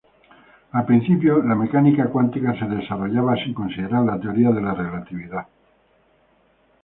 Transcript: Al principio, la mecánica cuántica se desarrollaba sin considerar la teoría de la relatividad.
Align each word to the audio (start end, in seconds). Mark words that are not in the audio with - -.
Al 0.71 0.83
principio, 0.83 1.43
la 1.43 1.53
mecánica 1.53 2.07
cuántica 2.09 2.55
se 2.57 2.65
desarrollaba 2.65 3.35
sin 3.35 3.53
considerar 3.53 4.03
la 4.03 4.19
teoría 4.19 4.49
de 4.49 4.59
la 4.63 4.73
relatividad. 4.73 5.45